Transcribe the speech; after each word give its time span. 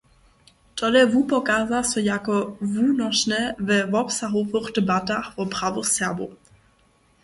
Tole 0.75 1.01
wupokaza 1.11 1.79
so 1.91 1.99
jako 2.09 2.35
wunošne 2.73 3.39
we 3.67 3.77
wobsahowych 3.93 4.67
debatach 4.75 5.27
wo 5.35 5.43
prawach 5.53 5.89
Serbow. 5.95 6.31